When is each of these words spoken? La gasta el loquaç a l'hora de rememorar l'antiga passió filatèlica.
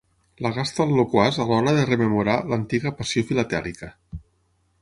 La 0.43 0.51
gasta 0.53 0.85
el 0.85 0.93
loquaç 0.99 1.37
a 1.43 1.45
l'hora 1.51 1.75
de 1.79 1.85
rememorar 1.91 2.39
l'antiga 2.53 2.97
passió 3.03 3.27
filatèlica. 3.33 3.95